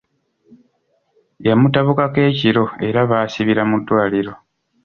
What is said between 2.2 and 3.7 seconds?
mu kiro era baasibira